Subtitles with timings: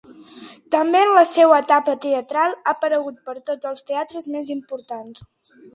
[0.75, 5.29] També en la seua etapa teatral ha aparegut per tots els teatres més importants.